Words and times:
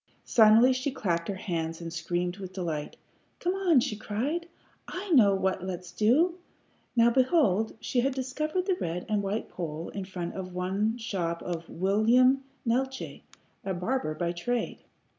Suddenly 0.25 0.73
she 0.73 0.89
clapped 0.89 1.27
her 1.27 1.35
hands 1.35 1.79
and 1.79 1.93
screamed 1.93 2.37
with 2.37 2.53
delight. 2.53 2.97
"Come 3.39 3.53
on!" 3.53 3.79
she 3.81 3.95
cried. 3.95 4.47
"I 4.87 5.11
know 5.11 5.35
what 5.35 5.63
let's 5.63 5.91
do." 5.91 6.39
Now 6.95 7.11
behold, 7.11 7.77
she 7.79 7.99
had 7.99 8.15
discovered 8.15 8.65
the 8.65 8.77
red 8.81 9.05
and 9.07 9.21
white 9.21 9.47
pole 9.47 9.89
in 9.89 10.05
front 10.05 10.33
of 10.33 10.55
the 10.55 10.93
shop 10.97 11.43
of 11.43 11.69
one 11.69 11.79
William 11.79 12.43
Neeltje, 12.65 13.21
a 13.63 13.75
barber 13.75 14.15
by 14.15 14.31
trade. 14.31 14.79